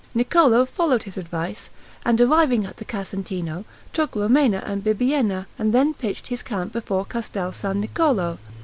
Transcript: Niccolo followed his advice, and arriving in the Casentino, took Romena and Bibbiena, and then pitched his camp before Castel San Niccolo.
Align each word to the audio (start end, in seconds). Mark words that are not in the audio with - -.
Niccolo 0.15 0.65
followed 0.65 1.03
his 1.03 1.15
advice, 1.15 1.69
and 2.03 2.19
arriving 2.19 2.63
in 2.63 2.73
the 2.77 2.83
Casentino, 2.85 3.65
took 3.93 4.15
Romena 4.15 4.63
and 4.65 4.83
Bibbiena, 4.83 5.45
and 5.59 5.75
then 5.75 5.93
pitched 5.93 6.25
his 6.29 6.41
camp 6.41 6.73
before 6.73 7.05
Castel 7.05 7.51
San 7.51 7.81
Niccolo. 7.81 8.39